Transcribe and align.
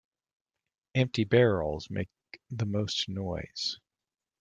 Empty 0.95 1.25
barrels 1.25 1.91
make 1.91 2.09
the 2.49 2.65
most 2.65 3.07
noise. 3.07 3.77